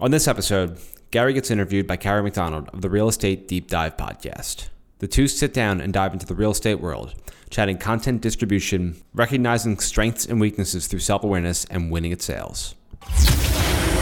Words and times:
On 0.00 0.10
this 0.10 0.26
episode, 0.26 0.78
Gary 1.12 1.32
gets 1.32 1.52
interviewed 1.52 1.86
by 1.86 1.96
Kara 1.96 2.20
Macdonald 2.22 2.68
of 2.72 2.82
the 2.82 2.90
Real 2.90 3.08
Estate 3.08 3.46
Deep 3.46 3.68
Dive 3.68 3.96
podcast. 3.96 4.68
The 4.98 5.06
two 5.06 5.28
sit 5.28 5.54
down 5.54 5.80
and 5.80 5.92
dive 5.92 6.12
into 6.12 6.26
the 6.26 6.34
real 6.34 6.50
estate 6.50 6.80
world, 6.80 7.14
chatting 7.48 7.78
content 7.78 8.20
distribution, 8.20 8.96
recognizing 9.14 9.78
strengths 9.78 10.26
and 10.26 10.40
weaknesses 10.40 10.88
through 10.88 10.98
self 10.98 11.22
awareness, 11.22 11.64
and 11.66 11.92
winning 11.92 12.12
at 12.12 12.22
sales. 12.22 12.74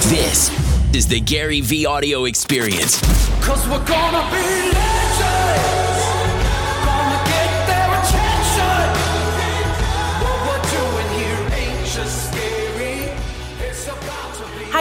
This 0.08 0.50
is 0.94 1.08
the 1.08 1.20
Gary 1.20 1.60
V 1.60 1.84
audio 1.84 2.24
experience. 2.24 3.00
Cause 3.44 3.68
we're 3.68 3.84
gonna 3.84 4.30
be 4.30 4.72
legends. 4.72 5.81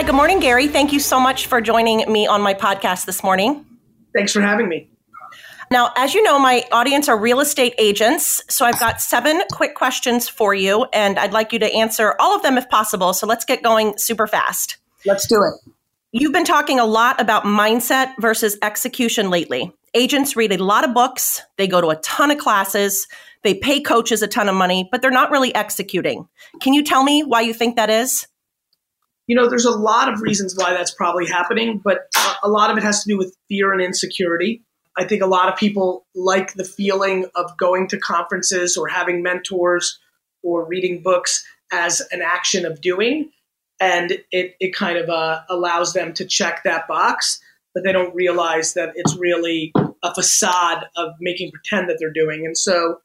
Hi, 0.02 0.06
good 0.06 0.16
morning, 0.16 0.40
Gary. 0.40 0.66
Thank 0.66 0.92
you 0.92 0.98
so 0.98 1.20
much 1.20 1.46
for 1.46 1.60
joining 1.60 2.10
me 2.10 2.26
on 2.26 2.42
my 2.42 2.54
podcast 2.54 3.04
this 3.04 3.22
morning. 3.22 3.64
Thanks 4.12 4.32
for 4.32 4.40
having 4.40 4.68
me. 4.68 4.90
Now, 5.70 5.92
as 5.96 6.12
you 6.12 6.24
know, 6.24 6.40
my 6.40 6.64
audience 6.72 7.08
are 7.08 7.16
real 7.16 7.38
estate 7.38 7.72
agents. 7.78 8.42
So 8.50 8.66
I've 8.66 8.80
got 8.80 9.00
seven 9.00 9.42
quick 9.52 9.76
questions 9.76 10.28
for 10.28 10.54
you, 10.54 10.86
and 10.92 11.20
I'd 11.20 11.32
like 11.32 11.52
you 11.52 11.60
to 11.60 11.72
answer 11.72 12.16
all 12.18 12.34
of 12.34 12.42
them 12.42 12.58
if 12.58 12.68
possible. 12.68 13.12
So 13.12 13.28
let's 13.28 13.44
get 13.44 13.62
going 13.62 13.94
super 13.96 14.26
fast. 14.26 14.76
Let's 15.06 15.28
do 15.28 15.36
it. 15.36 15.72
You've 16.10 16.32
been 16.32 16.42
talking 16.42 16.80
a 16.80 16.84
lot 16.84 17.20
about 17.20 17.44
mindset 17.44 18.12
versus 18.18 18.58
execution 18.60 19.30
lately. 19.30 19.72
Agents 19.94 20.34
read 20.34 20.50
a 20.50 20.60
lot 20.60 20.82
of 20.82 20.92
books, 20.92 21.42
they 21.58 21.68
go 21.68 21.80
to 21.80 21.90
a 21.90 21.96
ton 21.96 22.32
of 22.32 22.38
classes, 22.38 23.06
they 23.44 23.54
pay 23.54 23.80
coaches 23.80 24.20
a 24.20 24.26
ton 24.26 24.48
of 24.48 24.56
money, 24.56 24.88
but 24.90 25.00
they're 25.00 25.12
not 25.12 25.30
really 25.30 25.54
executing. 25.54 26.26
Can 26.60 26.72
you 26.72 26.82
tell 26.82 27.04
me 27.04 27.22
why 27.22 27.42
you 27.42 27.54
think 27.54 27.76
that 27.76 27.88
is? 27.88 28.26
You 29.26 29.36
know, 29.36 29.48
there's 29.48 29.64
a 29.64 29.70
lot 29.70 30.12
of 30.12 30.20
reasons 30.20 30.54
why 30.56 30.72
that's 30.72 30.92
probably 30.92 31.26
happening, 31.26 31.80
but 31.82 32.08
a- 32.16 32.46
a 32.46 32.48
lot 32.48 32.70
of 32.70 32.76
it 32.76 32.82
has 32.82 33.02
to 33.04 33.08
do 33.08 33.18
with 33.18 33.36
fear 33.48 33.72
and 33.72 33.80
insecurity. 33.80 34.62
I 34.96 35.04
think 35.04 35.22
a 35.22 35.26
lot 35.26 35.48
of 35.48 35.56
people 35.56 36.06
like 36.14 36.54
the 36.54 36.64
feeling 36.64 37.26
of 37.34 37.56
going 37.56 37.88
to 37.88 37.98
conferences 37.98 38.76
or 38.76 38.88
having 38.88 39.22
mentors 39.22 39.98
or 40.42 40.66
reading 40.66 41.02
books 41.02 41.44
as 41.72 42.02
an 42.10 42.20
action 42.20 42.66
of 42.66 42.80
doing. 42.80 43.30
And 43.80 44.18
it, 44.30 44.54
it 44.60 44.74
kind 44.74 44.98
of 44.98 45.08
uh, 45.08 45.40
allows 45.48 45.92
them 45.92 46.12
to 46.14 46.24
check 46.24 46.62
that 46.64 46.86
box, 46.86 47.40
but 47.74 47.84
they 47.84 47.92
don't 47.92 48.14
realize 48.14 48.74
that 48.74 48.92
it's 48.96 49.16
really 49.16 49.72
a 50.02 50.14
facade 50.14 50.84
of 50.96 51.12
making 51.20 51.50
pretend 51.52 51.88
that 51.88 51.96
they're 51.98 52.12
doing. 52.12 52.44
And 52.44 52.56
so, 52.56 53.00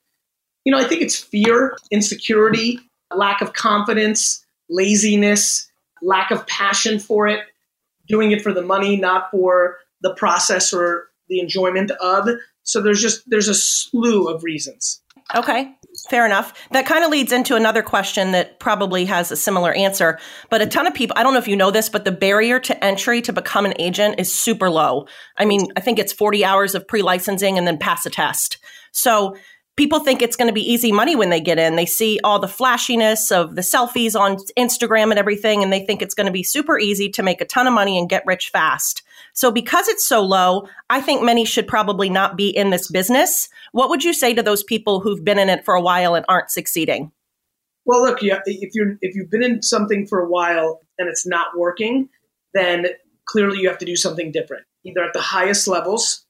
you 0.65 0.71
know, 0.71 0.77
I 0.77 0.83
think 0.83 1.01
it's 1.01 1.15
fear, 1.17 1.77
insecurity, 1.89 2.79
lack 3.15 3.41
of 3.41 3.53
confidence, 3.53 4.45
laziness, 4.69 5.66
lack 6.01 6.31
of 6.31 6.45
passion 6.47 6.99
for 6.99 7.27
it, 7.27 7.41
doing 8.07 8.31
it 8.31 8.41
for 8.41 8.53
the 8.53 8.61
money, 8.61 8.97
not 8.97 9.31
for 9.31 9.77
the 10.01 10.13
process 10.15 10.73
or 10.73 11.07
the 11.29 11.39
enjoyment 11.39 11.91
of. 12.01 12.29
So 12.63 12.81
there's 12.81 13.01
just 13.01 13.23
there's 13.29 13.47
a 13.47 13.55
slew 13.55 14.27
of 14.27 14.43
reasons. 14.43 15.01
Okay, 15.35 15.75
fair 16.09 16.25
enough. 16.25 16.53
That 16.71 16.85
kind 16.85 17.03
of 17.03 17.11
leads 17.11 17.33
into 17.33 17.55
another 17.55 17.81
question 17.81 18.31
that 18.31 18.59
probably 18.61 19.03
has 19.05 19.29
a 19.29 19.35
similar 19.35 19.73
answer. 19.73 20.19
But 20.49 20.61
a 20.61 20.65
ton 20.65 20.87
of 20.87 20.93
people, 20.93 21.15
I 21.17 21.23
don't 21.23 21.33
know 21.33 21.39
if 21.39 21.49
you 21.49 21.57
know 21.57 21.71
this, 21.71 21.89
but 21.89 22.05
the 22.05 22.13
barrier 22.13 22.59
to 22.61 22.83
entry 22.83 23.21
to 23.23 23.33
become 23.33 23.65
an 23.65 23.73
agent 23.77 24.19
is 24.19 24.33
super 24.33 24.69
low. 24.69 25.05
I 25.37 25.43
mean, 25.43 25.67
I 25.75 25.81
think 25.81 25.99
it's 25.99 26.13
40 26.13 26.45
hours 26.45 26.75
of 26.75 26.87
pre 26.87 27.01
licensing 27.01 27.57
and 27.57 27.67
then 27.67 27.77
pass 27.77 28.05
a 28.05 28.09
test. 28.09 28.57
So 28.93 29.35
people 29.77 29.99
think 29.99 30.21
it's 30.21 30.35
going 30.35 30.49
to 30.49 30.53
be 30.53 30.69
easy 30.69 30.91
money 30.91 31.15
when 31.15 31.29
they 31.29 31.39
get 31.39 31.59
in. 31.59 31.75
They 31.75 31.85
see 31.85 32.19
all 32.23 32.39
the 32.39 32.47
flashiness 32.47 33.31
of 33.31 33.55
the 33.55 33.61
selfies 33.61 34.19
on 34.19 34.37
Instagram 34.57 35.11
and 35.11 35.19
everything, 35.19 35.63
and 35.63 35.71
they 35.71 35.85
think 35.85 36.01
it's 36.01 36.15
going 36.15 36.25
to 36.25 36.31
be 36.31 36.43
super 36.43 36.77
easy 36.77 37.09
to 37.09 37.23
make 37.23 37.39
a 37.39 37.45
ton 37.45 37.67
of 37.67 37.73
money 37.73 37.97
and 37.97 38.09
get 38.09 38.25
rich 38.25 38.49
fast. 38.49 39.03
So, 39.33 39.51
because 39.51 39.87
it's 39.87 40.05
so 40.05 40.21
low, 40.21 40.67
I 40.89 40.99
think 40.99 41.23
many 41.23 41.45
should 41.45 41.67
probably 41.67 42.09
not 42.09 42.35
be 42.35 42.49
in 42.49 42.71
this 42.71 42.89
business. 42.89 43.49
What 43.71 43.89
would 43.89 44.03
you 44.03 44.13
say 44.13 44.33
to 44.33 44.43
those 44.43 44.63
people 44.63 44.99
who've 44.99 45.23
been 45.23 45.39
in 45.39 45.49
it 45.49 45.63
for 45.63 45.75
a 45.75 45.81
while 45.81 46.15
and 46.15 46.25
aren't 46.27 46.51
succeeding? 46.51 47.11
Well, 47.85 48.01
look, 48.01 48.19
if 48.21 48.75
you're 48.75 48.97
if 49.01 49.15
you've 49.15 49.29
been 49.29 49.43
in 49.43 49.61
something 49.61 50.07
for 50.07 50.19
a 50.19 50.27
while 50.27 50.81
and 50.97 51.07
it's 51.07 51.25
not 51.25 51.57
working, 51.57 52.09
then 52.53 52.87
clearly 53.25 53.59
you 53.59 53.69
have 53.69 53.77
to 53.77 53.85
do 53.85 53.95
something 53.95 54.31
different, 54.31 54.65
either 54.83 55.03
at 55.03 55.13
the 55.13 55.21
highest 55.21 55.67
levels 55.67 56.25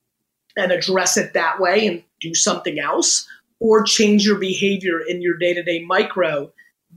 and 0.58 0.72
address 0.72 1.18
it 1.18 1.34
that 1.34 1.60
way 1.60 1.88
and 1.88 2.04
do 2.20 2.34
something 2.34 2.80
else, 2.80 3.28
or 3.60 3.84
change 3.84 4.26
your 4.26 4.38
behavior 4.38 5.00
in 5.00 5.22
your 5.22 5.38
day 5.38 5.54
to 5.54 5.64
day 5.64 5.84
micro. 5.86 6.52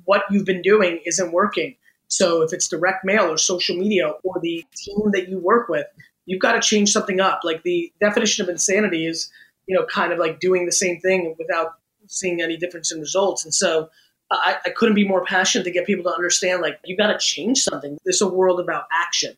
What 0.05 0.23
you've 0.31 0.45
been 0.45 0.63
doing 0.63 1.01
isn't 1.05 1.33
working. 1.33 1.77
So 2.09 2.43
if 2.43 2.53
it's 2.53 2.69
direct 2.69 3.05
mail 3.05 3.25
or 3.25 3.37
social 3.39 3.77
media 3.77 4.13
or 4.25 4.41
the 4.41 4.65
team 4.75 5.13
that 5.13 5.29
you 5.29 5.39
work 5.39 5.69
with, 5.69 5.87
you've 6.27 6.41
got 6.41 6.53
to 6.53 6.61
change 6.61 6.91
something 6.91 7.21
up. 7.21 7.41
Like 7.45 7.63
the 7.63 7.93
definition 8.01 8.45
of 8.45 8.49
insanity 8.49 9.07
is, 9.07 9.31
you 9.67 9.77
know, 9.77 9.87
kind 9.87 10.13
of 10.13 10.19
like 10.19 10.41
doing 10.41 10.67
the 10.67 10.73
same 10.73 11.01
thing 11.01 11.35
without 11.39 11.75
seeing 12.07 12.43
any 12.43 12.57
difference 12.57 12.93
in 12.93 13.01
results. 13.01 13.45
And 13.45 13.55
so 13.55 13.91
I, 14.31 14.57
I 14.65 14.71
couldn't 14.71 14.95
be 14.95 15.07
more 15.07 15.25
passionate 15.25 15.65
to 15.65 15.71
get 15.71 15.87
people 15.87 16.05
to 16.05 16.15
understand 16.15 16.63
like 16.63 16.79
you've 16.85 16.99
got 16.99 17.13
to 17.13 17.19
change 17.19 17.63
something. 17.63 17.99
This 18.05 18.17
is 18.17 18.23
a 18.23 18.29
world 18.29 18.61
about 18.61 18.85
action. 18.93 19.37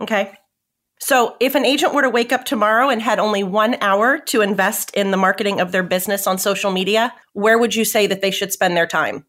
Okay. 0.00 0.32
So, 1.00 1.36
if 1.38 1.54
an 1.54 1.64
agent 1.64 1.94
were 1.94 2.02
to 2.02 2.10
wake 2.10 2.32
up 2.32 2.44
tomorrow 2.44 2.88
and 2.88 3.00
had 3.00 3.18
only 3.18 3.44
one 3.44 3.76
hour 3.80 4.18
to 4.18 4.40
invest 4.40 4.90
in 4.94 5.10
the 5.10 5.16
marketing 5.16 5.60
of 5.60 5.70
their 5.70 5.82
business 5.84 6.26
on 6.26 6.38
social 6.38 6.72
media, 6.72 7.14
where 7.34 7.58
would 7.58 7.74
you 7.74 7.84
say 7.84 8.06
that 8.08 8.20
they 8.20 8.32
should 8.32 8.52
spend 8.52 8.76
their 8.76 8.86
time? 8.86 9.24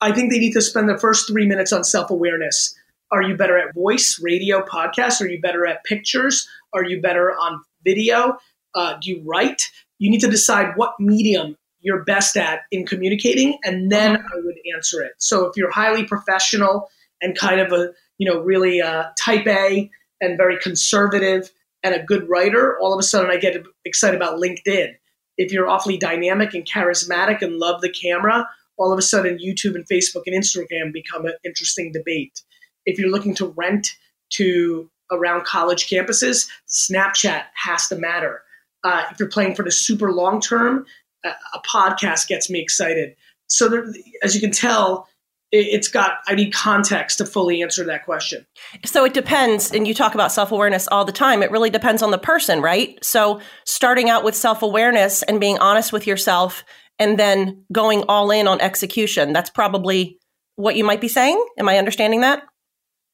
I 0.00 0.12
think 0.12 0.30
they 0.30 0.38
need 0.38 0.52
to 0.52 0.62
spend 0.62 0.88
the 0.88 0.98
first 0.98 1.28
three 1.28 1.46
minutes 1.46 1.72
on 1.72 1.82
self 1.82 2.10
awareness. 2.10 2.74
Are 3.10 3.22
you 3.22 3.36
better 3.36 3.58
at 3.58 3.74
voice, 3.74 4.20
radio, 4.22 4.64
podcast? 4.64 5.20
Are 5.20 5.28
you 5.28 5.40
better 5.40 5.66
at 5.66 5.82
pictures? 5.84 6.48
Are 6.72 6.84
you 6.84 7.00
better 7.00 7.32
on 7.32 7.62
video? 7.84 8.36
Uh, 8.74 8.96
do 9.00 9.10
you 9.10 9.22
write? 9.24 9.62
You 9.98 10.10
need 10.10 10.20
to 10.20 10.30
decide 10.30 10.76
what 10.76 10.94
medium 11.00 11.56
you're 11.80 12.04
best 12.04 12.36
at 12.36 12.60
in 12.70 12.86
communicating, 12.86 13.58
and 13.64 13.90
then 13.90 14.16
I 14.16 14.40
would 14.44 14.56
answer 14.74 15.02
it. 15.02 15.12
So 15.18 15.46
if 15.46 15.56
you're 15.56 15.70
highly 15.70 16.04
professional 16.04 16.88
and 17.20 17.36
kind 17.36 17.60
of 17.60 17.72
a 17.72 17.92
you 18.18 18.30
know 18.30 18.40
really 18.40 18.80
uh, 18.80 19.06
type 19.18 19.46
A 19.46 19.90
and 20.20 20.36
very 20.36 20.58
conservative 20.58 21.50
and 21.82 21.94
a 21.94 22.02
good 22.02 22.28
writer, 22.28 22.78
all 22.80 22.92
of 22.92 22.98
a 22.98 23.02
sudden 23.02 23.30
I 23.30 23.36
get 23.36 23.62
excited 23.84 24.16
about 24.16 24.40
LinkedIn. 24.40 24.94
If 25.36 25.52
you're 25.52 25.68
awfully 25.68 25.96
dynamic 25.96 26.54
and 26.54 26.66
charismatic 26.66 27.42
and 27.42 27.56
love 27.56 27.80
the 27.80 27.92
camera, 27.92 28.48
all 28.76 28.92
of 28.92 28.98
a 28.98 29.02
sudden 29.02 29.38
YouTube 29.38 29.74
and 29.74 29.86
Facebook 29.88 30.22
and 30.26 30.36
Instagram 30.36 30.92
become 30.92 31.26
an 31.26 31.34
interesting 31.44 31.92
debate. 31.92 32.42
If 32.86 32.98
you're 32.98 33.10
looking 33.10 33.34
to 33.36 33.46
rent 33.56 33.88
to 34.30 34.90
around 35.10 35.44
college 35.44 35.88
campuses, 35.88 36.48
Snapchat 36.68 37.44
has 37.54 37.86
to 37.88 37.96
matter. 37.96 38.42
Uh, 38.84 39.04
if 39.10 39.18
you're 39.18 39.28
playing 39.28 39.54
for 39.54 39.62
the 39.62 39.70
super 39.70 40.12
long 40.12 40.40
term, 40.40 40.86
a, 41.24 41.28
a 41.28 41.60
podcast 41.66 42.28
gets 42.28 42.48
me 42.50 42.60
excited. 42.60 43.14
So 43.48 43.68
there, 43.68 43.92
as 44.22 44.34
you 44.34 44.40
can 44.40 44.50
tell, 44.50 45.08
it's 45.50 45.88
got 45.88 46.18
I 46.26 46.34
need 46.34 46.52
context 46.52 47.18
to 47.18 47.26
fully 47.26 47.62
answer 47.62 47.84
that 47.84 48.04
question. 48.04 48.46
So, 48.84 49.04
it 49.04 49.14
depends, 49.14 49.70
and 49.72 49.86
you 49.88 49.94
talk 49.94 50.14
about 50.14 50.32
self 50.32 50.52
awareness 50.52 50.88
all 50.88 51.04
the 51.04 51.12
time. 51.12 51.42
It 51.42 51.50
really 51.50 51.70
depends 51.70 52.02
on 52.02 52.10
the 52.10 52.18
person, 52.18 52.60
right? 52.60 53.02
So, 53.04 53.40
starting 53.64 54.10
out 54.10 54.24
with 54.24 54.34
self 54.36 54.62
awareness 54.62 55.22
and 55.22 55.40
being 55.40 55.58
honest 55.58 55.92
with 55.92 56.06
yourself, 56.06 56.64
and 56.98 57.18
then 57.18 57.64
going 57.72 58.04
all 58.08 58.30
in 58.30 58.46
on 58.46 58.60
execution, 58.60 59.32
that's 59.32 59.50
probably 59.50 60.18
what 60.56 60.76
you 60.76 60.84
might 60.84 61.00
be 61.00 61.08
saying. 61.08 61.42
Am 61.58 61.68
I 61.68 61.78
understanding 61.78 62.20
that? 62.22 62.42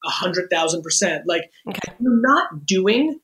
A 0.05 0.09
hundred 0.09 0.49
thousand 0.49 0.81
percent. 0.83 1.23
Like 1.27 1.43
Okay. 1.69 1.79
if 1.87 1.93
you're 1.99 2.21
not 2.21 2.65
doing, 2.65 3.19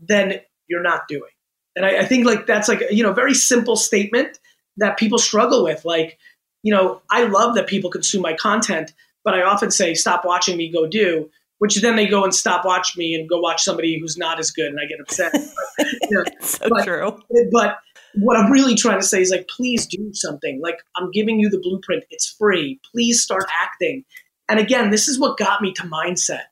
then 0.00 0.40
you're 0.68 0.82
not 0.82 1.02
doing. 1.08 1.30
And 1.76 1.84
I, 1.84 1.98
I 1.98 2.04
think 2.04 2.24
like 2.24 2.46
that's 2.46 2.68
like 2.68 2.82
you 2.90 3.02
know 3.02 3.12
very 3.12 3.34
simple 3.34 3.76
statement 3.76 4.38
that 4.78 4.96
people 4.96 5.18
struggle 5.18 5.62
with. 5.64 5.84
Like 5.84 6.18
you 6.64 6.74
know 6.74 7.00
I 7.10 7.24
love 7.24 7.54
that 7.54 7.68
people 7.68 7.90
consume 7.90 8.22
my 8.22 8.32
content, 8.34 8.92
but 9.24 9.34
I 9.34 9.42
often 9.42 9.70
say 9.70 9.94
stop 9.94 10.24
watching 10.24 10.56
me, 10.56 10.68
go 10.72 10.86
do. 10.88 11.30
Which 11.58 11.80
then 11.80 11.94
they 11.94 12.06
go 12.08 12.24
and 12.24 12.34
stop 12.34 12.64
watch 12.64 12.96
me 12.96 13.14
and 13.14 13.28
go 13.28 13.38
watch 13.38 13.62
somebody 13.62 13.98
who's 13.98 14.18
not 14.18 14.40
as 14.40 14.50
good, 14.50 14.66
and 14.66 14.78
I 14.80 14.86
get 14.86 14.98
upset. 15.00 15.32
But, 15.78 15.86
you 16.02 16.08
know, 16.10 16.24
So 16.40 16.68
But- 16.68 16.84
true. 16.84 17.18
but 17.52 17.78
what 18.16 18.36
I'm 18.36 18.50
really 18.50 18.74
trying 18.74 18.98
to 19.00 19.06
say 19.06 19.20
is 19.22 19.30
like, 19.30 19.48
please 19.48 19.86
do 19.86 20.10
something. 20.12 20.60
Like 20.60 20.78
I'm 20.96 21.10
giving 21.12 21.38
you 21.40 21.48
the 21.48 21.58
blueprint. 21.60 22.04
It's 22.10 22.28
free. 22.28 22.80
Please 22.92 23.22
start 23.22 23.44
acting. 23.62 24.04
And 24.48 24.58
again, 24.60 24.90
this 24.90 25.08
is 25.08 25.18
what 25.18 25.36
got 25.38 25.62
me 25.62 25.72
to 25.74 25.82
mindset. 25.84 26.42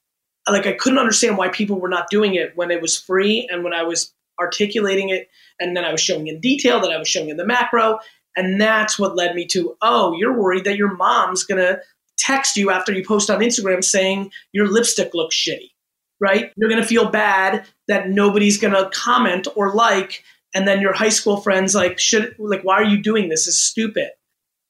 Like 0.48 0.66
I 0.66 0.72
couldn't 0.72 0.98
understand 0.98 1.36
why 1.36 1.48
people 1.48 1.78
were 1.78 1.88
not 1.88 2.08
doing 2.10 2.34
it 2.34 2.52
when 2.56 2.70
it 2.70 2.80
was 2.82 2.98
free 2.98 3.48
and 3.50 3.62
when 3.64 3.72
I 3.74 3.82
was 3.84 4.12
articulating 4.40 5.10
it 5.10 5.28
and 5.60 5.76
then 5.76 5.84
I 5.84 5.92
was 5.92 6.00
showing 6.00 6.26
in 6.26 6.40
detail, 6.40 6.80
that 6.80 6.90
I 6.90 6.96
was 6.98 7.08
showing 7.08 7.28
in 7.28 7.36
the 7.36 7.46
macro. 7.46 7.98
And 8.36 8.60
that's 8.60 8.98
what 8.98 9.16
led 9.16 9.34
me 9.34 9.46
to, 9.48 9.76
oh, 9.82 10.14
you're 10.14 10.38
worried 10.38 10.64
that 10.64 10.76
your 10.76 10.94
mom's 10.96 11.44
gonna 11.44 11.78
text 12.16 12.56
you 12.56 12.70
after 12.70 12.92
you 12.92 13.04
post 13.04 13.30
on 13.30 13.40
Instagram 13.40 13.84
saying 13.84 14.30
your 14.52 14.68
lipstick 14.68 15.12
looks 15.14 15.36
shitty, 15.36 15.70
right? 16.20 16.52
You're 16.56 16.70
gonna 16.70 16.84
feel 16.84 17.10
bad 17.10 17.66
that 17.88 18.08
nobody's 18.08 18.58
gonna 18.58 18.90
comment 18.92 19.48
or 19.56 19.74
like 19.74 20.24
and 20.54 20.68
then 20.68 20.80
your 20.80 20.92
high 20.92 21.08
school 21.08 21.38
friends 21.38 21.74
like 21.74 21.98
should 21.98 22.34
like 22.38 22.62
why 22.62 22.74
are 22.74 22.84
you 22.84 23.02
doing 23.02 23.28
this 23.28 23.42
this 23.46 23.54
is 23.54 23.62
stupid 23.62 24.10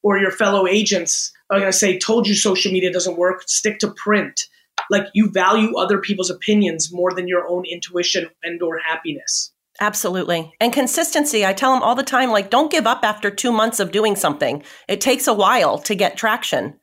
or 0.02 0.18
your 0.18 0.30
fellow 0.30 0.66
agents 0.66 1.32
are 1.50 1.58
going 1.58 1.70
to 1.70 1.76
say 1.76 1.98
told 1.98 2.26
you 2.26 2.34
social 2.34 2.72
media 2.72 2.92
doesn't 2.92 3.18
work 3.18 3.42
stick 3.46 3.78
to 3.80 3.88
print 3.88 4.48
Like 4.90 5.06
you 5.14 5.30
value 5.30 5.76
other 5.76 5.98
people's 5.98 6.30
opinions 6.30 6.92
more 6.92 7.12
than 7.12 7.28
your 7.28 7.46
own 7.46 7.64
intuition 7.64 8.28
and 8.42 8.62
or 8.62 8.78
happiness. 8.78 9.51
Absolutely. 9.80 10.54
And 10.60 10.72
consistency, 10.72 11.44
I 11.44 11.52
tell 11.52 11.72
them 11.72 11.82
all 11.82 11.94
the 11.94 12.02
time 12.02 12.30
like, 12.30 12.50
don't 12.50 12.70
give 12.70 12.86
up 12.86 13.00
after 13.02 13.30
two 13.30 13.52
months 13.52 13.80
of 13.80 13.90
doing 13.90 14.16
something. 14.16 14.62
It 14.88 15.00
takes 15.00 15.26
a 15.26 15.34
while 15.34 15.78
to 15.78 15.94
get 15.94 16.16
traction. 16.16 16.78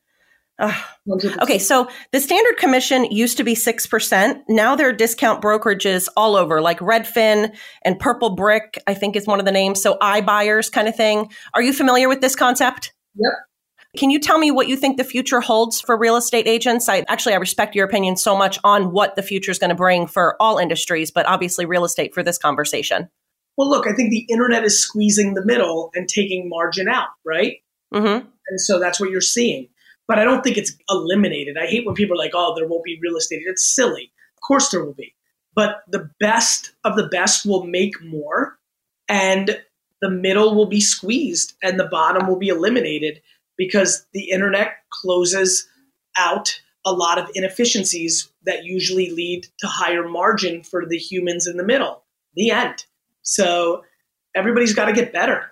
Ugh. 0.58 0.84
Okay, 1.40 1.58
so 1.58 1.88
the 2.12 2.20
standard 2.20 2.58
commission 2.58 3.06
used 3.06 3.38
to 3.38 3.44
be 3.44 3.54
6%. 3.54 4.42
Now 4.48 4.76
there 4.76 4.88
are 4.88 4.92
discount 4.92 5.42
brokerages 5.42 6.06
all 6.16 6.36
over, 6.36 6.60
like 6.60 6.80
Redfin 6.80 7.56
and 7.82 7.98
Purple 7.98 8.36
Brick, 8.36 8.82
I 8.86 8.92
think 8.92 9.16
is 9.16 9.26
one 9.26 9.38
of 9.38 9.46
the 9.46 9.52
names. 9.52 9.82
So 9.82 9.96
iBuyers 10.02 10.70
kind 10.70 10.86
of 10.86 10.94
thing. 10.94 11.30
Are 11.54 11.62
you 11.62 11.72
familiar 11.72 12.08
with 12.08 12.20
this 12.20 12.36
concept? 12.36 12.92
Yep. 13.14 13.32
Can 13.96 14.10
you 14.10 14.20
tell 14.20 14.38
me 14.38 14.50
what 14.52 14.68
you 14.68 14.76
think 14.76 14.96
the 14.96 15.04
future 15.04 15.40
holds 15.40 15.80
for 15.80 15.96
real 15.96 16.16
estate 16.16 16.46
agents? 16.46 16.88
I 16.88 17.04
actually 17.08 17.34
I 17.34 17.38
respect 17.38 17.74
your 17.74 17.84
opinion 17.84 18.16
so 18.16 18.36
much 18.36 18.58
on 18.62 18.92
what 18.92 19.16
the 19.16 19.22
future 19.22 19.50
is 19.50 19.58
going 19.58 19.70
to 19.70 19.74
bring 19.76 20.06
for 20.06 20.36
all 20.40 20.58
industries, 20.58 21.10
but 21.10 21.26
obviously 21.26 21.66
real 21.66 21.84
estate 21.84 22.14
for 22.14 22.22
this 22.22 22.38
conversation. 22.38 23.08
Well, 23.56 23.68
look, 23.68 23.88
I 23.88 23.92
think 23.92 24.10
the 24.10 24.26
internet 24.30 24.64
is 24.64 24.80
squeezing 24.80 25.34
the 25.34 25.44
middle 25.44 25.90
and 25.94 26.08
taking 26.08 26.48
margin 26.48 26.88
out, 26.88 27.08
right? 27.26 27.56
Mm-hmm. 27.92 28.26
And 28.48 28.60
so 28.60 28.78
that's 28.78 29.00
what 29.00 29.10
you're 29.10 29.20
seeing. 29.20 29.68
But 30.06 30.18
I 30.18 30.24
don't 30.24 30.42
think 30.42 30.56
it's 30.56 30.76
eliminated. 30.88 31.56
I 31.60 31.66
hate 31.66 31.84
when 31.84 31.94
people 31.94 32.14
are 32.14 32.24
like, 32.24 32.32
oh, 32.34 32.54
there 32.56 32.66
won't 32.66 32.84
be 32.84 32.98
real 33.02 33.16
estate. 33.16 33.42
It's 33.46 33.74
silly. 33.74 34.12
Of 34.36 34.46
course 34.46 34.70
there 34.70 34.84
will 34.84 34.94
be. 34.94 35.14
But 35.54 35.82
the 35.88 36.10
best 36.20 36.72
of 36.84 36.96
the 36.96 37.08
best 37.08 37.44
will 37.44 37.64
make 37.64 38.00
more, 38.02 38.56
and 39.08 39.60
the 40.00 40.10
middle 40.10 40.54
will 40.54 40.66
be 40.66 40.80
squeezed, 40.80 41.54
and 41.60 41.78
the 41.78 41.88
bottom 41.88 42.28
will 42.28 42.38
be 42.38 42.48
eliminated 42.48 43.20
because 43.60 44.06
the 44.14 44.30
internet 44.30 44.72
closes 44.90 45.68
out 46.16 46.58
a 46.86 46.92
lot 46.92 47.18
of 47.18 47.28
inefficiencies 47.34 48.32
that 48.44 48.64
usually 48.64 49.10
lead 49.10 49.46
to 49.58 49.66
higher 49.66 50.08
margin 50.08 50.62
for 50.62 50.86
the 50.86 50.96
humans 50.96 51.46
in 51.46 51.58
the 51.58 51.62
middle. 51.62 52.02
The 52.36 52.52
end. 52.52 52.86
So 53.20 53.84
everybody's 54.34 54.72
got 54.72 54.86
to 54.86 54.94
get 54.94 55.12
better. 55.12 55.50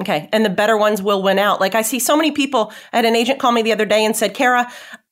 Okay. 0.00 0.28
And 0.32 0.44
the 0.44 0.50
better 0.50 0.76
ones 0.76 1.00
will 1.00 1.22
win 1.22 1.38
out. 1.38 1.60
Like 1.60 1.76
I 1.76 1.82
see 1.82 2.00
so 2.00 2.16
many 2.16 2.32
people. 2.32 2.72
I 2.92 2.96
had 2.96 3.04
an 3.04 3.14
agent 3.14 3.38
call 3.38 3.52
me 3.52 3.62
the 3.62 3.72
other 3.72 3.86
day 3.86 4.04
and 4.04 4.16
said, 4.16 4.34
Kara, 4.34 4.68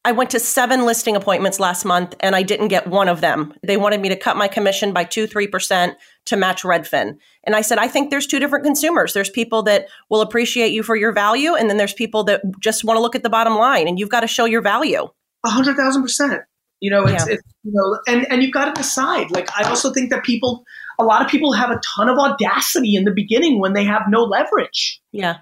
I 0.07 0.13
went 0.13 0.31
to 0.31 0.41
seven 0.41 0.85
listing 0.85 1.17
appointments 1.17 1.59
last 1.59 1.85
month 1.85 2.15
and 2.21 2.37
I 2.37 2.43
didn't 2.43 2.69
get 2.69 2.87
one 2.87 3.09
of 3.09 3.23
them. 3.23 3.55
They 3.63 3.79
wanted 3.79 4.01
me 4.03 4.11
to 4.11 4.17
cut 4.17 4.37
my 4.37 4.49
commission 4.49 4.93
by 4.93 5.05
two, 5.05 5.27
3% 5.27 5.95
to 6.27 6.37
match 6.37 6.63
Redfin. 6.63 7.17
And 7.45 7.57
I 7.57 7.63
said, 7.63 7.79
I 7.79 7.89
think 7.89 8.11
there's 8.11 8.27
two 8.27 8.39
different 8.39 8.65
consumers. 8.67 9.15
There's 9.15 9.31
people 9.31 9.63
that 9.63 9.87
will 10.11 10.21
appreciate 10.21 10.73
you 10.73 10.83
for 10.83 10.95
your 10.95 11.13
value. 11.13 11.55
And 11.55 11.71
then 11.71 11.79
there's 11.79 11.95
people 11.95 12.23
that 12.25 12.43
just 12.61 12.85
want 12.85 12.99
to 12.99 13.01
look 13.01 13.15
at 13.17 13.23
the 13.23 13.31
bottom 13.31 13.57
line 13.57 13.89
and 13.89 13.99
you've 13.99 14.11
got 14.11 14.21
to 14.21 14.27
show 14.27 14.45
your 14.45 14.61
value. 14.63 15.09
A 15.47 15.51
hundred 15.51 15.77
thousand 15.77 16.03
percent. 16.03 16.43
You 16.81 16.91
know, 16.91 17.05
it's, 17.05 17.27
Yeah. 17.27 17.35
it's 17.35 17.43
you 17.63 17.73
know, 17.73 17.99
and 18.07 18.31
and 18.31 18.43
you've 18.43 18.53
got 18.53 18.67
to 18.67 18.73
decide. 18.73 19.31
Like 19.31 19.49
I 19.59 19.67
also 19.69 19.91
think 19.91 20.11
that 20.11 20.23
people, 20.23 20.65
a 20.99 21.05
lot 21.05 21.23
of 21.23 21.29
people 21.29 21.53
have 21.53 21.71
a 21.71 21.81
ton 21.97 22.11
of 22.11 22.19
audacity 22.19 22.95
in 22.95 23.05
the 23.05 23.11
beginning 23.11 23.59
when 23.59 23.73
they 23.73 23.85
have 23.85 24.03
no 24.09 24.23
leverage. 24.23 25.01
Yeah. 25.13 25.39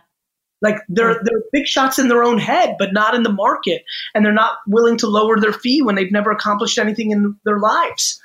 Like 0.62 0.78
they're 0.88 1.20
they're 1.24 1.42
big 1.52 1.66
shots 1.66 1.98
in 1.98 2.08
their 2.08 2.22
own 2.22 2.38
head, 2.38 2.76
but 2.78 2.92
not 2.92 3.14
in 3.14 3.24
the 3.24 3.32
market, 3.32 3.82
and 4.14 4.24
they're 4.24 4.32
not 4.32 4.58
willing 4.66 4.96
to 4.98 5.08
lower 5.08 5.38
their 5.38 5.52
fee 5.52 5.82
when 5.82 5.96
they've 5.96 6.12
never 6.12 6.30
accomplished 6.30 6.78
anything 6.78 7.10
in 7.10 7.36
their 7.44 7.58
lives. 7.58 8.20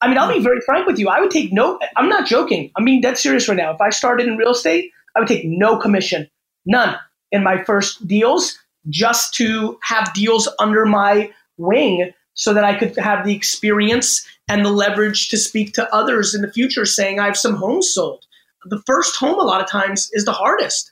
I 0.00 0.08
mean, 0.08 0.18
I'll 0.18 0.28
be 0.28 0.38
hmm. 0.38 0.44
very 0.44 0.60
frank 0.60 0.86
with 0.86 0.98
you. 0.98 1.08
I 1.08 1.20
would 1.20 1.30
take 1.30 1.52
no. 1.52 1.78
I'm 1.96 2.08
not 2.08 2.26
joking. 2.26 2.70
I'm 2.76 2.84
being 2.84 3.00
dead 3.00 3.18
serious 3.18 3.48
right 3.48 3.56
now. 3.56 3.72
If 3.74 3.80
I 3.80 3.90
started 3.90 4.28
in 4.28 4.36
real 4.36 4.52
estate, 4.52 4.90
I 5.16 5.20
would 5.20 5.28
take 5.28 5.44
no 5.44 5.76
commission, 5.76 6.28
none, 6.64 6.96
in 7.30 7.42
my 7.42 7.62
first 7.64 8.06
deals, 8.06 8.58
just 8.88 9.34
to 9.34 9.78
have 9.82 10.12
deals 10.14 10.48
under 10.58 10.86
my 10.86 11.30
wing, 11.58 12.12
so 12.34 12.54
that 12.54 12.64
I 12.64 12.78
could 12.78 12.96
have 12.96 13.26
the 13.26 13.34
experience 13.34 14.26
and 14.48 14.64
the 14.64 14.70
leverage 14.70 15.28
to 15.28 15.36
speak 15.36 15.74
to 15.74 15.94
others 15.94 16.34
in 16.34 16.42
the 16.42 16.52
future, 16.52 16.86
saying 16.86 17.18
I 17.18 17.26
have 17.26 17.36
some 17.36 17.56
homes 17.56 17.92
sold. 17.92 18.24
The 18.64 18.82
first 18.86 19.16
home, 19.16 19.38
a 19.38 19.44
lot 19.44 19.60
of 19.60 19.68
times, 19.68 20.08
is 20.12 20.24
the 20.24 20.32
hardest. 20.32 20.91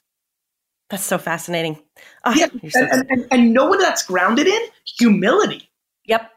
That's 0.90 1.04
so 1.04 1.18
fascinating. 1.18 1.78
Ah, 2.24 2.34
Yeah, 2.36 2.46
so- 2.68 2.80
and, 2.80 2.90
and, 2.90 3.06
and, 3.10 3.26
and 3.30 3.52
know 3.54 3.66
what 3.66 3.78
that's 3.80 4.02
grounded 4.04 4.46
in? 4.46 4.60
Humility. 4.98 5.70
yep. 6.04 6.30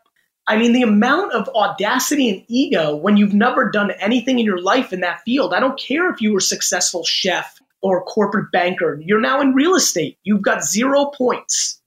I 0.45 0.57
mean, 0.57 0.73
the 0.73 0.81
amount 0.81 1.31
of 1.31 1.47
audacity 1.55 2.29
and 2.29 2.43
ego 2.49 2.93
when 2.97 3.15
you've 3.15 3.33
never 3.33 3.71
done 3.71 3.91
anything 3.91 4.39
in 4.39 4.45
your 4.45 4.61
life 4.61 4.91
in 4.91 4.99
that 4.99 5.21
field. 5.23 5.53
I 5.53 5.61
don't 5.61 5.79
care 5.79 6.11
if 6.11 6.19
you 6.19 6.33
were 6.33 6.39
a 6.39 6.41
successful 6.41 7.05
chef 7.05 7.59
or 7.81 7.99
a 7.99 8.01
corporate 8.01 8.51
banker. 8.51 8.99
You're 9.01 9.21
now 9.21 9.39
in 9.39 9.53
real 9.53 9.73
estate. 9.75 10.17
You've 10.23 10.41
got 10.41 10.61
zero 10.65 11.05
points. 11.17 11.81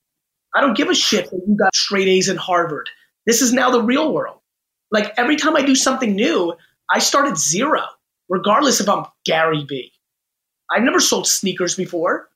I 0.55 0.62
don't 0.62 0.75
give 0.77 0.89
a 0.89 0.95
shit 0.95 1.31
that 1.31 1.43
you 1.47 1.55
got 1.55 1.75
straight 1.75 2.09
A's 2.09 2.31
in 2.31 2.39
Harvard. 2.39 2.89
This 3.27 3.43
is 3.43 3.53
now 3.53 3.71
the 3.71 3.83
real 3.83 4.11
world. 4.15 4.39
Like 4.91 5.12
every 5.19 5.37
time 5.37 5.55
I 5.55 5.61
do 5.62 5.75
something 5.75 6.15
new, 6.17 6.55
I 6.91 6.99
start 7.01 7.27
at 7.29 7.37
zero, 7.37 7.83
regardless 8.31 8.81
if 8.81 8.89
I'm 8.89 9.05
Gary 9.27 9.65
V. 9.69 9.93
I've 10.71 10.83
never 10.83 10.99
sold 11.01 11.27
sneakers 11.27 11.75
before. 11.75 12.31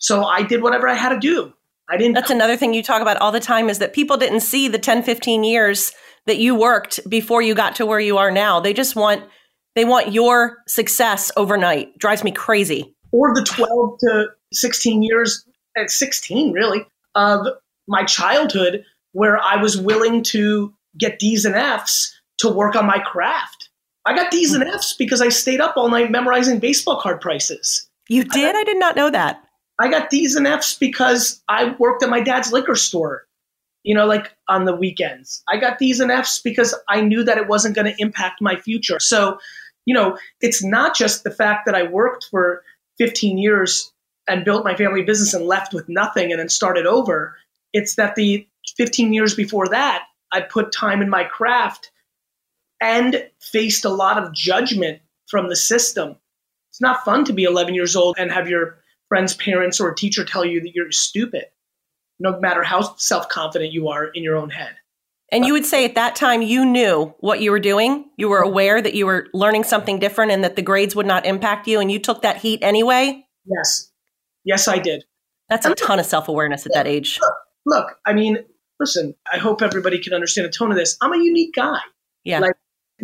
So 0.00 0.24
I 0.24 0.42
did 0.42 0.62
whatever 0.62 0.88
I 0.88 0.94
had 0.94 1.10
to 1.10 1.18
do. 1.18 1.52
I 1.88 1.96
didn't 1.96 2.14
That's 2.14 2.30
another 2.30 2.56
thing 2.56 2.74
you 2.74 2.82
talk 2.82 3.00
about 3.02 3.16
all 3.18 3.32
the 3.32 3.40
time 3.40 3.68
is 3.68 3.78
that 3.78 3.92
people 3.92 4.16
didn't 4.16 4.40
see 4.40 4.66
the 4.68 4.78
10, 4.78 5.02
15 5.02 5.44
years 5.44 5.92
that 6.26 6.38
you 6.38 6.54
worked 6.54 7.00
before 7.08 7.42
you 7.42 7.54
got 7.54 7.76
to 7.76 7.86
where 7.86 8.00
you 8.00 8.18
are 8.18 8.30
now. 8.30 8.60
They 8.60 8.72
just 8.72 8.96
want 8.96 9.24
they 9.76 9.84
want 9.84 10.12
your 10.12 10.58
success 10.66 11.30
overnight. 11.36 11.96
Drives 11.98 12.24
me 12.24 12.32
crazy. 12.32 12.94
or 13.12 13.34
the 13.34 13.42
12 13.44 13.98
to 14.00 14.26
16 14.52 15.02
years 15.02 15.44
at 15.76 15.90
16 15.90 16.52
really 16.52 16.84
of 17.14 17.46
my 17.86 18.04
childhood 18.04 18.84
where 19.12 19.38
i 19.38 19.56
was 19.56 19.76
willing 19.80 20.22
to 20.22 20.74
get 20.98 21.18
d's 21.20 21.44
and 21.44 21.54
f's 21.54 22.20
to 22.38 22.48
work 22.48 22.74
on 22.74 22.84
my 22.86 22.98
craft 22.98 23.68
i 24.06 24.14
got 24.14 24.30
d's 24.32 24.52
and 24.52 24.64
f's 24.64 24.94
because 24.98 25.20
i 25.22 25.28
stayed 25.28 25.60
up 25.60 25.76
all 25.76 25.88
night 25.88 26.10
memorizing 26.10 26.58
baseball 26.58 27.00
card 27.00 27.20
prices 27.20 27.88
You 28.08 28.24
did? 28.24 28.56
I 28.56 28.64
did 28.64 28.78
not 28.78 28.96
know 28.96 29.10
that. 29.10 29.40
I 29.80 29.88
got 29.88 30.10
d's 30.10 30.36
and 30.36 30.46
f's 30.46 30.76
because 30.76 31.42
i 31.48 31.74
worked 31.78 32.02
at 32.02 32.10
my 32.10 32.20
dad's 32.20 32.52
liquor 32.52 32.76
store 32.76 33.24
you 33.82 33.94
know 33.94 34.06
like 34.06 34.32
on 34.48 34.64
the 34.64 34.74
weekends 34.74 35.42
i 35.48 35.56
got 35.56 35.78
d's 35.78 36.00
and 36.00 36.10
f's 36.10 36.38
because 36.40 36.74
i 36.88 37.00
knew 37.00 37.24
that 37.24 37.38
it 37.38 37.48
wasn't 37.48 37.74
going 37.74 37.86
to 37.86 38.02
impact 38.02 38.40
my 38.40 38.56
future 38.56 39.00
so 39.00 39.38
you 39.86 39.94
know 39.94 40.16
it's 40.40 40.62
not 40.62 40.94
just 40.94 41.24
the 41.24 41.30
fact 41.30 41.66
that 41.66 41.74
i 41.74 41.82
worked 41.82 42.26
for 42.30 42.62
15 42.98 43.38
years 43.38 43.92
and 44.28 44.44
built 44.44 44.64
my 44.64 44.76
family 44.76 45.02
business 45.02 45.34
and 45.34 45.46
left 45.46 45.72
with 45.72 45.88
nothing 45.88 46.30
and 46.30 46.38
then 46.38 46.48
started 46.48 46.86
over. 46.86 47.36
It's 47.72 47.96
that 47.96 48.14
the 48.14 48.46
15 48.76 49.12
years 49.12 49.34
before 49.34 49.68
that, 49.68 50.04
I 50.32 50.42
put 50.42 50.72
time 50.72 51.02
in 51.02 51.08
my 51.08 51.24
craft 51.24 51.90
and 52.80 53.28
faced 53.40 53.84
a 53.84 53.90
lot 53.90 54.22
of 54.22 54.32
judgment 54.32 55.00
from 55.28 55.48
the 55.48 55.56
system. 55.56 56.16
It's 56.70 56.80
not 56.80 57.04
fun 57.04 57.24
to 57.24 57.32
be 57.32 57.44
11 57.44 57.74
years 57.74 57.96
old 57.96 58.16
and 58.18 58.30
have 58.30 58.48
your 58.48 58.78
friend's 59.10 59.34
parents 59.34 59.78
or 59.78 59.90
a 59.90 59.94
teacher 59.94 60.24
tell 60.24 60.46
you 60.46 60.62
that 60.62 60.74
you're 60.74 60.90
stupid, 60.90 61.44
no 62.18 62.40
matter 62.40 62.62
how 62.62 62.96
self 62.96 63.28
confident 63.28 63.72
you 63.72 63.88
are 63.88 64.06
in 64.06 64.22
your 64.22 64.36
own 64.36 64.48
head. 64.48 64.76
And 65.32 65.44
you 65.44 65.52
would 65.52 65.66
say 65.66 65.84
at 65.84 65.94
that 65.96 66.16
time 66.16 66.42
you 66.42 66.64
knew 66.64 67.14
what 67.20 67.40
you 67.40 67.50
were 67.50 67.60
doing. 67.60 68.06
You 68.16 68.28
were 68.28 68.40
aware 68.40 68.80
that 68.80 68.94
you 68.94 69.06
were 69.06 69.28
learning 69.32 69.64
something 69.64 69.98
different 69.98 70.32
and 70.32 70.42
that 70.42 70.56
the 70.56 70.62
grades 70.62 70.96
would 70.96 71.06
not 71.06 71.26
impact 71.26 71.68
you 71.68 71.78
and 71.78 71.92
you 71.92 71.98
took 71.98 72.22
that 72.22 72.38
heat 72.38 72.60
anyway. 72.62 73.26
Yes. 73.44 73.92
Yes, 74.44 74.66
I 74.66 74.78
did. 74.78 75.04
That's 75.48 75.66
a 75.66 75.74
ton 75.74 75.98
of 75.98 76.06
self-awareness 76.06 76.66
at 76.66 76.72
that 76.74 76.86
age. 76.86 77.20
Look, 77.66 77.98
I 78.06 78.12
mean, 78.12 78.38
listen, 78.80 79.14
I 79.30 79.38
hope 79.38 79.62
everybody 79.62 80.00
can 80.00 80.14
understand 80.14 80.48
the 80.48 80.52
tone 80.52 80.70
of 80.70 80.76
this. 80.76 80.96
I'm 81.00 81.12
a 81.12 81.18
unique 81.18 81.54
guy. 81.54 81.78
Yeah. 82.24 82.40
Like, 82.40 82.54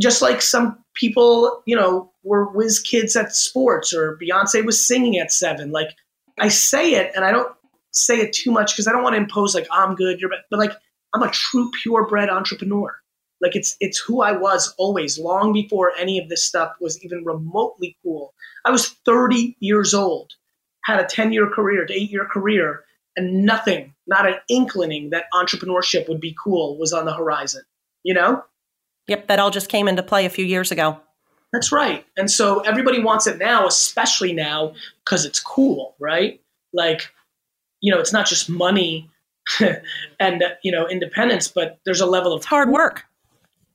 just 0.01 0.23
like 0.23 0.43
some 0.43 0.79
people, 0.95 1.63
you 1.67 1.77
know, 1.77 2.11
were 2.23 2.47
whiz 2.47 2.81
kids 2.81 3.17
at 3.17 3.35
sports 3.35 3.95
or 3.95 4.19
Beyonce 4.21 4.65
was 4.65 4.85
singing 4.85 5.19
at 5.19 5.33
seven. 5.33 5.71
Like, 5.71 5.91
I 6.39 6.49
say 6.49 6.95
it 6.95 7.13
and 7.15 7.25
I 7.25 7.33
don't 7.33 7.53
say 7.93 8.21
it 8.21 8.33
too 8.33 8.51
much 8.51 8.75
because 8.75 8.87
I 8.87 8.93
don't 8.93 9.03
want 9.03 9.15
to 9.15 9.21
impose 9.21 9.55
like 9.55 9.67
I'm 9.71 9.95
good, 9.95 10.21
you're 10.21 10.31
bad. 10.31 10.41
But 10.51 10.59
like, 10.59 10.73
I'm 11.15 11.23
a 11.23 11.31
true 11.31 11.71
purebred 11.83 12.29
entrepreneur. 12.29 12.95
Like 13.41 13.55
it's 13.55 13.77
it's 13.81 13.99
who 13.99 14.23
I 14.23 14.33
was 14.33 14.75
always, 14.79 15.19
long 15.19 15.53
before 15.53 15.93
any 15.97 16.19
of 16.19 16.29
this 16.29 16.47
stuff 16.47 16.73
was 16.81 17.03
even 17.05 17.25
remotely 17.25 17.97
cool. 18.03 18.35
I 18.65 18.71
was 18.71 18.89
30 19.05 19.57
years 19.61 19.95
old, 19.95 20.33
had 20.85 21.01
a 21.01 21.07
10 21.07 21.33
year 21.33 21.49
career, 21.49 21.85
to 21.87 21.95
eight 21.95 22.11
year 22.11 22.27
career, 22.27 22.85
and 23.17 23.45
nothing, 23.45 23.95
not 24.07 24.27
an 24.27 24.37
inkling 24.49 25.11
that 25.11 25.25
entrepreneurship 25.35 26.09
would 26.09 26.21
be 26.21 26.37
cool 26.43 26.79
was 26.79 26.93
on 26.93 27.05
the 27.05 27.15
horizon. 27.15 27.63
You 28.03 28.15
know? 28.15 28.45
Yep, 29.09 29.29
that 29.29 29.39
all 29.39 29.51
just 29.51 29.69
came 29.69 29.89
into 29.89 30.03
play 30.03 30.27
a 30.27 30.31
few 30.31 30.45
years 30.45 30.73
ago. 30.73 31.01
That's 31.53 31.71
right. 31.73 32.05
And 32.17 32.31
so 32.31 32.61
everybody 32.61 33.01
wants 33.01 33.27
it 33.27 33.39
now, 33.39 33.67
especially 33.67 34.33
now 34.33 34.75
because 35.05 35.25
it's 35.25 35.41
cool, 35.41 35.95
right? 36.01 36.41
Like, 36.73 37.11
you 37.81 37.93
know, 37.93 38.01
it's 38.01 38.13
not 38.13 38.27
just 38.27 38.49
money 38.49 39.09
and, 40.21 40.43
you 40.65 40.73
know, 40.73 40.89
independence, 40.89 41.47
but 41.49 41.79
there's 41.87 42.01
a 42.01 42.07
level 42.07 42.33
of 42.33 42.39
It's 42.39 42.47
hard 42.47 42.69
work. 42.71 43.05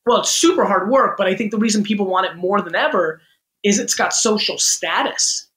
well, 0.06 0.20
it's 0.20 0.30
super 0.30 0.66
hard 0.66 0.90
work, 0.90 1.16
but 1.18 1.28
I 1.28 1.36
think 1.36 1.52
the 1.52 1.58
reason 1.58 1.82
people 1.84 2.06
want 2.06 2.26
it 2.28 2.36
more 2.36 2.62
than 2.62 2.76
ever 2.76 3.22
is 3.64 3.80
it's 3.80 3.96
got 3.96 4.14
social 4.14 4.58
status. 4.58 5.50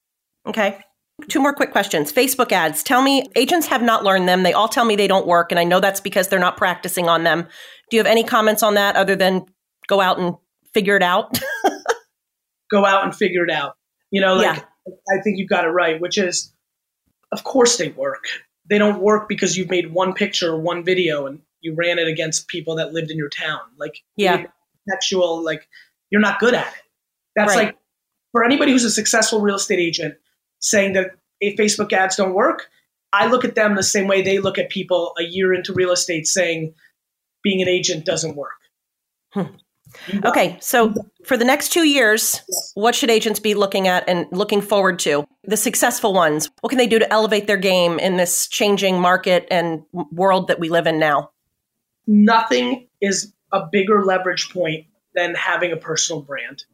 Okay. 0.46 0.78
Two 1.28 1.40
more 1.40 1.52
quick 1.52 1.72
questions. 1.72 2.12
Facebook 2.12 2.52
ads. 2.52 2.82
Tell 2.82 3.02
me, 3.02 3.26
agents 3.36 3.66
have 3.66 3.82
not 3.82 4.04
learned 4.04 4.28
them. 4.28 4.42
They 4.42 4.52
all 4.52 4.68
tell 4.68 4.84
me 4.84 4.94
they 4.96 5.06
don't 5.06 5.26
work, 5.26 5.50
and 5.52 5.58
I 5.58 5.64
know 5.64 5.80
that's 5.80 6.00
because 6.00 6.28
they're 6.28 6.38
not 6.40 6.56
practicing 6.56 7.08
on 7.08 7.22
them. 7.24 7.46
Do 7.90 7.96
you 7.96 8.00
have 8.00 8.10
any 8.10 8.24
comments 8.24 8.62
on 8.62 8.74
that 8.74 8.96
other 8.96 9.14
than 9.14 9.46
go 9.88 10.00
out 10.00 10.18
and 10.18 10.34
figure 10.72 10.96
it 10.96 11.02
out? 11.02 11.38
Go 12.70 12.84
out 12.84 13.04
and 13.04 13.14
figure 13.14 13.44
it 13.44 13.50
out. 13.50 13.76
You 14.10 14.20
know, 14.20 14.34
like 14.36 14.56
Yeah. 14.56 14.64
I 15.16 15.20
think 15.22 15.38
you've 15.38 15.48
got 15.50 15.64
it 15.64 15.68
right, 15.68 16.00
which 16.00 16.18
is, 16.18 16.52
of 17.30 17.44
course 17.44 17.76
they 17.76 17.88
work. 17.90 18.24
They 18.68 18.78
don't 18.78 19.00
work 19.00 19.28
because 19.28 19.56
you've 19.56 19.70
made 19.70 19.92
one 19.92 20.12
picture 20.14 20.52
or 20.52 20.58
one 20.60 20.82
video 20.84 21.26
and 21.26 21.40
you 21.60 21.74
ran 21.74 21.98
it 21.98 22.08
against 22.08 22.48
people 22.48 22.76
that 22.76 22.92
lived 22.92 23.10
in 23.10 23.18
your 23.18 23.28
town. 23.28 23.60
Like, 23.78 24.02
Yeah. 24.16 24.46
actual, 24.92 25.42
like, 25.44 25.68
you're 26.10 26.20
not 26.22 26.38
good 26.40 26.54
at 26.54 26.66
it. 26.66 26.82
That's 27.36 27.54
Right. 27.54 27.66
like 27.66 27.76
for 28.32 28.44
anybody 28.44 28.72
who's 28.72 28.84
a 28.84 28.90
successful 28.90 29.40
real 29.40 29.56
estate 29.56 29.78
agent 29.78 30.14
saying 30.60 30.94
that 30.94 31.12
if 31.40 31.56
Facebook 31.56 31.92
ads 31.92 32.16
don't 32.16 32.32
work. 32.34 32.68
I 33.12 33.26
look 33.28 33.44
at 33.44 33.54
them 33.54 33.76
the 33.76 33.82
same 33.82 34.08
way 34.08 34.22
they 34.22 34.38
look 34.38 34.58
at 34.58 34.70
people 34.70 35.12
a 35.18 35.22
year 35.22 35.52
into 35.54 35.72
real 35.72 35.92
estate 35.92 36.26
saying 36.26 36.74
being 37.42 37.62
an 37.62 37.68
agent 37.68 38.04
doesn't 38.04 38.34
work. 38.34 38.54
Got- 39.34 39.52
okay, 40.24 40.56
so 40.60 40.94
for 41.24 41.36
the 41.36 41.44
next 41.44 41.70
two 41.70 41.84
years, 41.84 42.40
what 42.74 42.94
should 42.94 43.10
agents 43.10 43.40
be 43.40 43.54
looking 43.54 43.88
at 43.88 44.08
and 44.08 44.26
looking 44.30 44.60
forward 44.60 44.98
to? 45.00 45.26
The 45.44 45.56
successful 45.56 46.12
ones. 46.12 46.50
What 46.60 46.70
can 46.70 46.78
they 46.78 46.86
do 46.86 46.98
to 46.98 47.12
elevate 47.12 47.46
their 47.46 47.56
game 47.56 47.98
in 47.98 48.16
this 48.16 48.46
changing 48.48 49.00
market 49.00 49.46
and 49.50 49.82
world 50.12 50.48
that 50.48 50.58
we 50.58 50.68
live 50.68 50.86
in 50.86 50.98
now? 50.98 51.30
nothing 52.06 52.86
is 53.00 53.32
a 53.52 53.66
bigger 53.72 54.04
leverage 54.04 54.50
point 54.52 54.84
than 55.14 55.34
having 55.34 55.72
a 55.72 55.76
personal 55.76 56.20
brand. 56.20 56.64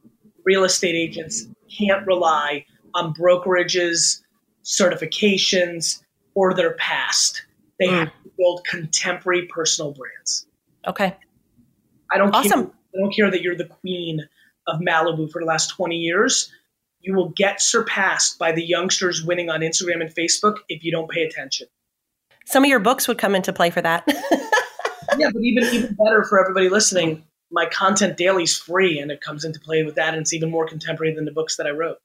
Real 0.45 0.65
estate 0.65 0.97
agents 0.97 1.47
can't 1.79 2.05
rely 2.07 2.65
on 2.95 3.15
brokerages, 3.15 4.23
certifications, 4.65 6.03
or 6.35 6.55
their 6.55 6.73
past. 6.75 7.45
They 7.79 7.87
Mm. 7.89 7.99
have 8.00 8.09
to 8.25 8.31
build 8.37 8.65
contemporary 8.65 9.47
personal 9.47 9.93
brands. 9.93 10.47
Okay. 10.87 11.17
I 12.11 12.19
don't 12.19 12.35
Awesome. 12.35 12.67
care. 12.67 12.75
I 12.95 12.99
don't 12.99 13.15
care 13.15 13.31
that 13.31 13.43
you're 13.43 13.57
the 13.57 13.67
queen 13.67 14.29
of 14.67 14.81
Malibu 14.81 15.31
for 15.31 15.41
the 15.41 15.47
last 15.47 15.69
20 15.69 15.97
years. 15.97 16.53
You 17.01 17.15
will 17.15 17.31
get 17.31 17.61
surpassed 17.61 18.39
by 18.39 18.53
the 18.53 18.63
youngsters 18.63 19.25
winning 19.25 19.49
on 19.51 19.61
Instagram 19.61 20.01
and 20.01 20.15
Facebook 20.15 20.59
if 20.69 20.85
you 20.85 20.93
don't 20.93 21.11
pay 21.11 21.23
attention. 21.23 21.67
Some 22.45 22.65
of 22.65 22.71
your 22.71 22.79
books 22.79 23.09
would 23.09 23.19
come 23.19 23.35
into 23.35 23.53
play 23.53 23.71
for 23.71 23.81
that. 23.81 24.05
yeah, 25.19 25.31
but 25.33 25.43
even 25.43 25.65
even 25.65 25.97
better 26.05 26.25
for 26.25 26.41
everybody 26.41 26.69
listening, 26.69 27.25
my 27.51 27.67
content 27.67 28.17
daily 28.17 28.45
is 28.45 28.57
free 28.57 28.99
and 28.99 29.11
it 29.11 29.21
comes 29.21 29.45
into 29.45 29.61
play 29.61 29.83
with 29.83 29.95
that 29.95 30.15
and 30.15 30.21
it's 30.21 30.33
even 30.33 30.51
more 30.51 30.67
contemporary 30.67 31.15
than 31.15 31.25
the 31.25 31.33
books 31.33 31.57
that 31.57 31.67
I 31.67 31.71
wrote. 31.71 31.99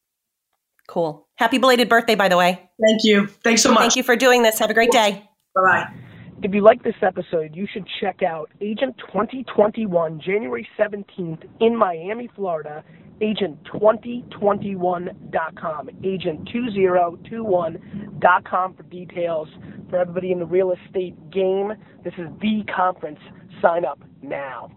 cool. 0.88 1.27
Happy 1.36 1.58
belated 1.58 1.89
birthday, 1.89 2.15
by 2.15 2.30
the 2.30 2.38
way. 2.38 2.70
Thank 2.82 3.04
you. 3.04 3.27
Thanks 3.44 3.62
so 3.62 3.72
much. 3.72 3.80
Thank 3.80 3.96
you 3.96 4.04
for 4.04 4.15
doing 4.15 4.44
this. 4.44 4.60
Have 4.60 4.70
a 4.70 4.74
great 4.74 4.92
day. 4.92 5.27
Bye 5.54 5.62
bye. 5.62 6.04
If 6.44 6.54
you 6.54 6.62
like 6.62 6.84
this 6.84 6.96
episode, 7.01 7.56
you 7.56 7.65
should 7.72 7.88
check 8.01 8.22
out 8.22 8.51
Agent 8.62 8.98
2021, 8.98 10.20
January 10.20 10.68
17th 10.77 11.48
in 11.62 11.74
Miami, 11.75 12.30
Florida. 12.36 12.84
Agent2021.com. 13.22 15.89
Agent2021.com 16.04 18.74
for 18.74 18.84
details. 18.84 19.48
For 19.89 20.00
everybody 20.00 20.34
in 20.34 20.39
the 20.39 20.46
real 20.46 20.74
estate 20.74 21.15
game, 21.32 21.72
this 22.04 22.13
is 22.18 22.27
the 22.42 22.65
conference. 22.75 23.20
Sign 23.62 23.86
up 23.86 24.01
now. 24.22 24.70